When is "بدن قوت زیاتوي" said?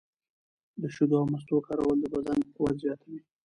2.15-3.19